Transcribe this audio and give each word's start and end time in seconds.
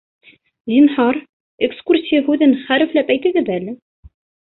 Зинһар, 0.71 1.19
«экскурсия» 1.69 2.25
һүҙен 2.31 2.59
хәрефләп 2.65 3.15
әйтегеҙ 3.19 3.57
әле 3.61 3.81